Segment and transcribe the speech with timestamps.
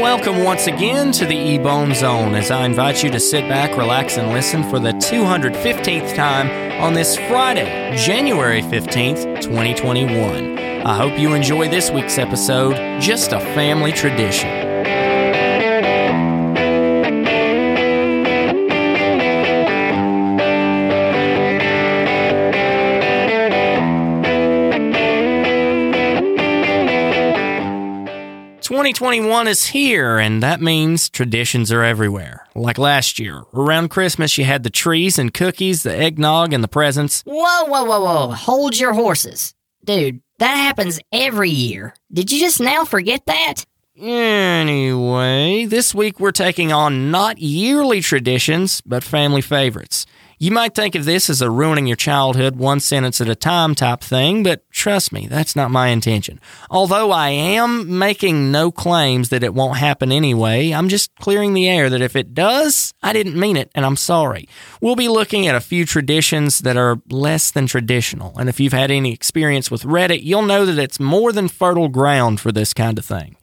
[0.00, 3.76] welcome once again to the E Bone Zone as I invite you to sit back,
[3.76, 10.58] relax, and listen for the 215th time on this Friday, January 15th, 2021.
[10.86, 14.59] I hope you enjoy this week's episode, Just a Family Tradition.
[28.90, 32.44] 2021 is here, and that means traditions are everywhere.
[32.56, 36.66] Like last year, around Christmas, you had the trees and cookies, the eggnog, and the
[36.66, 37.22] presents.
[37.22, 38.32] Whoa, whoa, whoa, whoa.
[38.32, 39.54] Hold your horses.
[39.84, 41.94] Dude, that happens every year.
[42.12, 43.64] Did you just now forget that?
[43.96, 50.04] Anyway, this week we're taking on not yearly traditions, but family favorites.
[50.42, 53.74] You might think of this as a ruining your childhood one sentence at a time
[53.74, 56.40] type thing, but trust me, that's not my intention.
[56.70, 61.68] Although I am making no claims that it won't happen anyway, I'm just clearing the
[61.68, 64.48] air that if it does, I didn't mean it and I'm sorry.
[64.80, 68.72] We'll be looking at a few traditions that are less than traditional, and if you've
[68.72, 72.72] had any experience with Reddit, you'll know that it's more than fertile ground for this
[72.72, 73.36] kind of thing.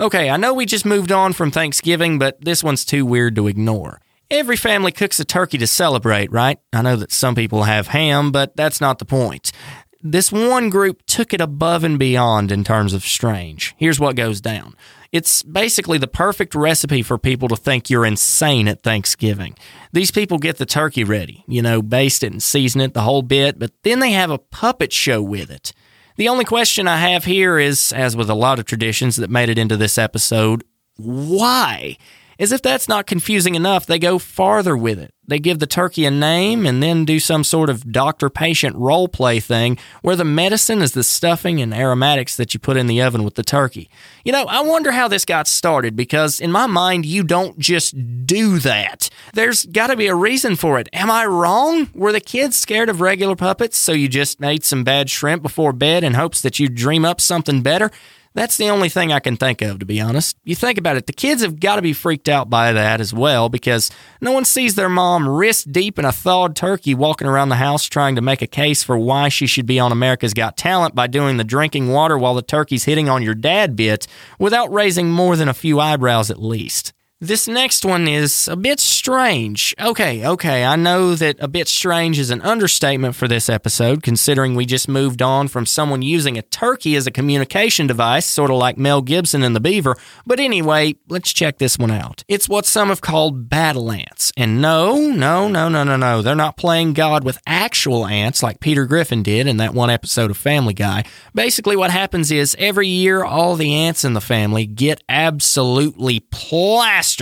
[0.00, 3.46] Okay, I know we just moved on from Thanksgiving, but this one's too weird to
[3.46, 4.00] ignore.
[4.30, 6.58] Every family cooks a turkey to celebrate, right?
[6.72, 9.52] I know that some people have ham, but that's not the point.
[10.02, 13.74] This one group took it above and beyond in terms of strange.
[13.78, 14.76] Here's what goes down.
[15.12, 19.56] It's basically the perfect recipe for people to think you're insane at Thanksgiving.
[19.92, 23.22] These people get the turkey ready, you know, baste it and season it the whole
[23.22, 25.72] bit, but then they have a puppet show with it.
[26.16, 29.48] The only question I have here is, as with a lot of traditions that made
[29.48, 30.64] it into this episode,
[30.96, 31.96] why?
[32.38, 35.14] As if that's not confusing enough, they go farther with it.
[35.26, 39.08] They give the turkey a name and then do some sort of doctor patient role
[39.08, 43.00] play thing where the medicine is the stuffing and aromatics that you put in the
[43.00, 43.88] oven with the turkey.
[44.24, 47.94] You know, I wonder how this got started because in my mind, you don't just
[48.26, 49.08] do that.
[49.32, 50.88] There's got to be a reason for it.
[50.92, 51.88] Am I wrong?
[51.94, 55.72] Were the kids scared of regular puppets, so you just ate some bad shrimp before
[55.72, 57.90] bed in hopes that you'd dream up something better?
[58.34, 60.36] That's the only thing I can think of, to be honest.
[60.42, 63.14] You think about it, the kids have got to be freaked out by that as
[63.14, 67.50] well because no one sees their mom wrist deep in a thawed turkey walking around
[67.50, 70.56] the house trying to make a case for why she should be on America's Got
[70.56, 74.08] Talent by doing the drinking water while the turkey's hitting on your dad bit
[74.40, 76.92] without raising more than a few eyebrows at least.
[77.24, 79.74] This next one is a bit strange.
[79.80, 84.54] Okay, okay, I know that a bit strange is an understatement for this episode, considering
[84.54, 88.58] we just moved on from someone using a turkey as a communication device, sort of
[88.58, 89.96] like Mel Gibson and the Beaver.
[90.26, 92.24] But anyway, let's check this one out.
[92.28, 94.30] It's what some have called battle aunts.
[94.36, 98.60] And no, no, no, no, no, no, they're not playing God with actual ants like
[98.60, 101.04] Peter Griffin did in that one episode of Family Guy.
[101.34, 107.13] Basically, what happens is every year, all the aunts in the family get absolutely plastered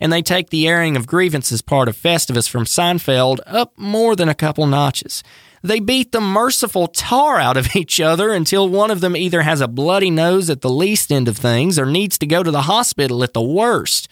[0.00, 4.28] and they take the airing of grievances part of Festivus from Seinfeld up more than
[4.28, 5.22] a couple notches.
[5.62, 9.60] They beat the merciful tar out of each other until one of them either has
[9.60, 12.62] a bloody nose at the least end of things or needs to go to the
[12.62, 14.08] hospital at the worst.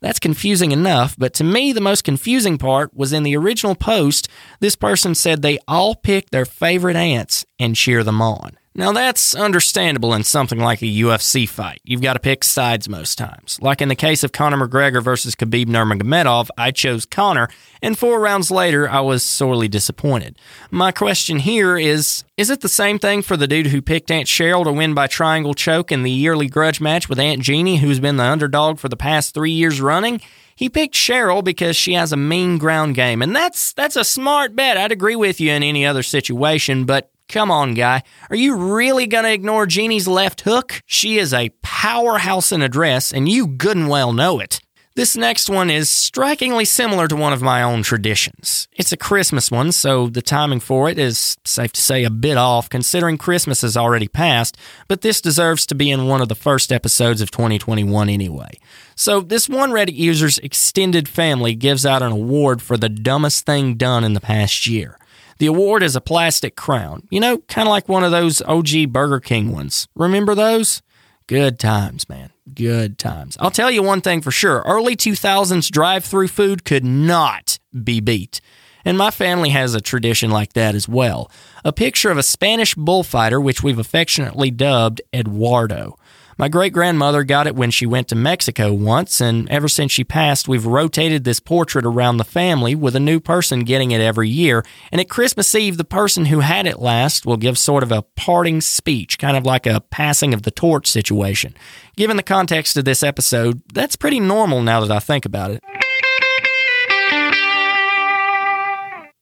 [0.00, 4.28] That's confusing enough, but to me, the most confusing part was in the original post,
[4.58, 8.56] this person said they all pick their favorite aunts and cheer them on.
[8.80, 11.82] Now, that's understandable in something like a UFC fight.
[11.84, 13.58] You've got to pick sides most times.
[13.60, 17.50] Like in the case of Conor McGregor versus Khabib Nurmagomedov, I chose Conor,
[17.82, 20.38] and four rounds later, I was sorely disappointed.
[20.70, 24.26] My question here is Is it the same thing for the dude who picked Aunt
[24.26, 28.00] Cheryl to win by triangle choke in the yearly grudge match with Aunt Jeannie, who's
[28.00, 30.22] been the underdog for the past three years running?
[30.56, 34.56] He picked Cheryl because she has a mean ground game, and that's that's a smart
[34.56, 34.78] bet.
[34.78, 38.02] I'd agree with you in any other situation, but Come on, guy.
[38.28, 40.82] Are you really going to ignore Jeannie's left hook?
[40.84, 44.60] She is a powerhouse in a dress, and you good and well know it.
[44.96, 48.66] This next one is strikingly similar to one of my own traditions.
[48.72, 52.36] It's a Christmas one, so the timing for it is, safe to say, a bit
[52.36, 54.56] off considering Christmas has already passed,
[54.88, 58.50] but this deserves to be in one of the first episodes of 2021 anyway.
[58.96, 63.76] So, this one Reddit user's extended family gives out an award for the dumbest thing
[63.76, 64.98] done in the past year.
[65.40, 68.92] The award is a plastic crown, you know, kind of like one of those OG
[68.92, 69.88] Burger King ones.
[69.94, 70.82] Remember those?
[71.26, 72.30] Good times, man.
[72.52, 73.38] Good times.
[73.40, 78.00] I'll tell you one thing for sure early 2000s drive through food could not be
[78.00, 78.42] beat.
[78.84, 81.30] And my family has a tradition like that as well.
[81.64, 85.96] A picture of a Spanish bullfighter, which we've affectionately dubbed Eduardo.
[86.40, 90.04] My great grandmother got it when she went to Mexico once, and ever since she
[90.04, 94.30] passed, we've rotated this portrait around the family with a new person getting it every
[94.30, 94.64] year.
[94.90, 98.00] And at Christmas Eve, the person who had it last will give sort of a
[98.16, 101.54] parting speech, kind of like a passing of the torch situation.
[101.98, 105.62] Given the context of this episode, that's pretty normal now that I think about it.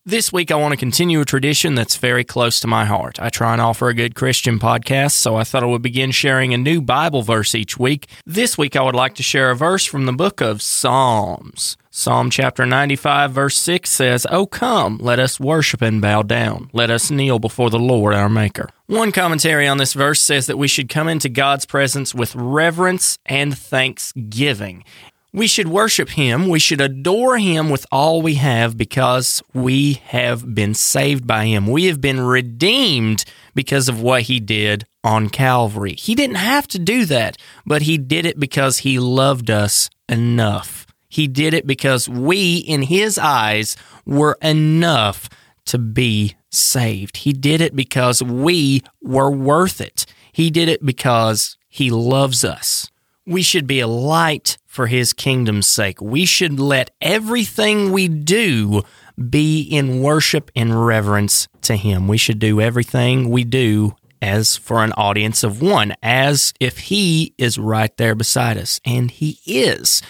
[0.08, 3.20] This week, I want to continue a tradition that's very close to my heart.
[3.20, 6.54] I try and offer a good Christian podcast, so I thought I would begin sharing
[6.54, 8.06] a new Bible verse each week.
[8.24, 11.76] This week, I would like to share a verse from the book of Psalms.
[11.90, 16.70] Psalm chapter 95, verse 6 says, Oh, come, let us worship and bow down.
[16.72, 18.70] Let us kneel before the Lord our Maker.
[18.86, 23.18] One commentary on this verse says that we should come into God's presence with reverence
[23.26, 24.84] and thanksgiving.
[25.32, 26.48] We should worship Him.
[26.48, 31.66] We should adore Him with all we have because we have been saved by Him.
[31.66, 35.94] We have been redeemed because of what He did on Calvary.
[35.94, 37.36] He didn't have to do that,
[37.66, 40.86] but He did it because He loved us enough.
[41.10, 43.76] He did it because we, in His eyes,
[44.06, 45.28] were enough
[45.66, 47.18] to be saved.
[47.18, 50.06] He did it because we were worth it.
[50.32, 52.90] He did it because He loves us.
[53.26, 56.00] We should be a light for his kingdom's sake.
[56.00, 58.82] We should let everything we do
[59.28, 62.06] be in worship and reverence to him.
[62.06, 67.34] We should do everything we do as for an audience of one, as if he
[67.38, 68.80] is right there beside us.
[68.84, 70.00] And he is.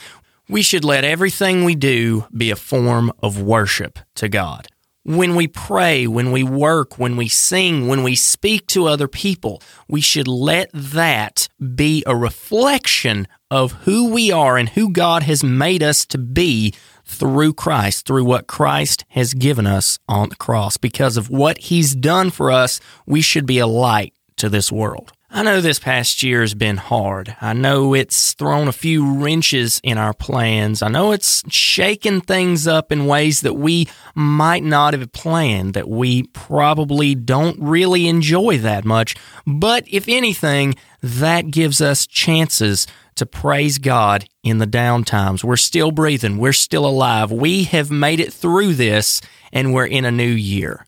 [0.51, 4.69] We should let everything we do be a form of worship to God
[5.09, 9.63] when we pray, when we work, when we sing, when we speak to other people,
[9.89, 15.43] we should let that be a reflection of who we are and who God has
[15.43, 16.75] made us to be
[17.05, 20.77] through Christ, through what Christ has given us on the cross.
[20.77, 25.13] Because of what He's done for us, we should be a light to this world.
[25.31, 27.37] I know this past year has been hard.
[27.43, 30.81] I know it's thrown a few wrenches in our plans.
[30.81, 35.87] I know it's shaken things up in ways that we might not have planned, that
[35.87, 39.17] we probably don't really enjoy that much.
[39.47, 42.87] But if anything, that gives us chances
[43.19, 45.45] to praise God in the down times.
[45.45, 47.31] We're still breathing, we're still alive.
[47.31, 49.21] We have made it through this,
[49.53, 50.87] and we're in a new year.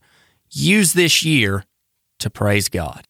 [0.50, 1.64] Use this year
[2.18, 3.06] to praise God.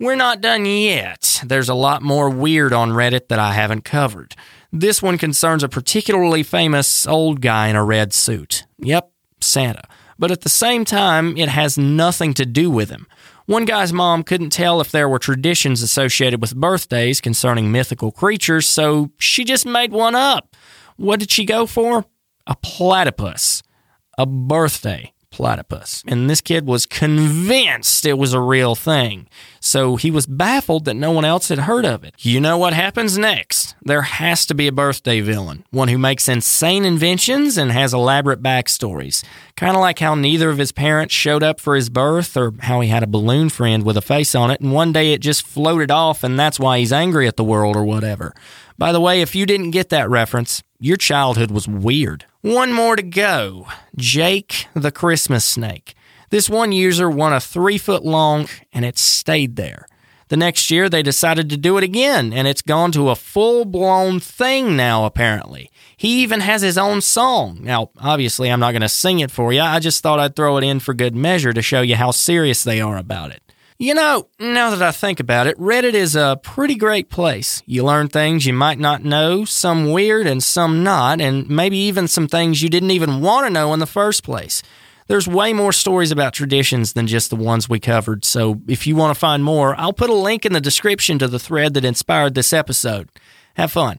[0.00, 1.40] We're not done yet.
[1.46, 4.34] There's a lot more weird on Reddit that I haven't covered.
[4.72, 8.64] This one concerns a particularly famous old guy in a red suit.
[8.78, 9.10] Yep,
[9.40, 9.84] Santa.
[10.18, 13.06] But at the same time, it has nothing to do with him.
[13.46, 18.66] One guy's mom couldn't tell if there were traditions associated with birthdays concerning mythical creatures,
[18.66, 20.56] so she just made one up.
[20.96, 22.06] What did she go for?
[22.46, 23.62] A platypus.
[24.16, 26.02] A birthday platypus.
[26.06, 29.28] And this kid was convinced it was a real thing.
[29.60, 32.14] So he was baffled that no one else had heard of it.
[32.18, 33.74] You know what happens next?
[33.82, 38.42] There has to be a birthday villain, one who makes insane inventions and has elaborate
[38.42, 39.24] backstories.
[39.56, 42.80] Kind of like how neither of his parents showed up for his birth, or how
[42.80, 45.46] he had a balloon friend with a face on it, and one day it just
[45.46, 48.34] floated off, and that's why he's angry at the world or whatever.
[48.76, 52.26] By the way, if you didn't get that reference, your childhood was weird.
[52.42, 53.66] One more to go
[53.96, 55.94] Jake the Christmas Snake.
[56.28, 59.86] This one user won a three foot long and it stayed there.
[60.28, 63.64] The next year, they decided to do it again, and it's gone to a full
[63.64, 65.70] blown thing now, apparently.
[65.96, 67.60] He even has his own song.
[67.62, 69.60] Now, obviously, I'm not going to sing it for you.
[69.60, 72.64] I just thought I'd throw it in for good measure to show you how serious
[72.64, 73.42] they are about it.
[73.76, 77.60] You know, now that I think about it, Reddit is a pretty great place.
[77.66, 82.06] You learn things you might not know, some weird and some not, and maybe even
[82.06, 84.62] some things you didn't even want to know in the first place.
[85.08, 88.94] There's way more stories about traditions than just the ones we covered, so if you
[88.94, 91.84] want to find more, I'll put a link in the description to the thread that
[91.84, 93.08] inspired this episode.
[93.56, 93.96] Have fun.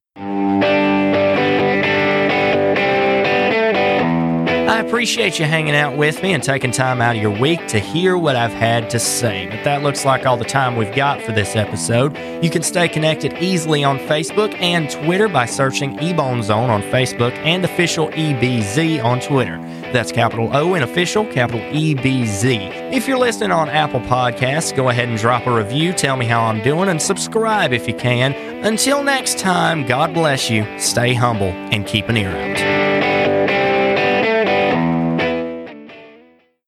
[4.88, 8.18] Appreciate you hanging out with me and taking time out of your week to hear
[8.18, 9.48] what I've had to say.
[9.48, 12.16] But that looks like all the time we've got for this episode.
[12.44, 17.34] You can stay connected easily on Facebook and Twitter by searching Ebone Zone on Facebook
[17.40, 19.58] and official EBZ on Twitter.
[19.92, 22.94] That's capital O in official, capital EBZ.
[22.94, 26.42] If you're listening on Apple Podcasts, go ahead and drop a review, tell me how
[26.42, 28.34] I'm doing, and subscribe if you can.
[28.66, 32.85] Until next time, God bless you, stay humble, and keep an ear out.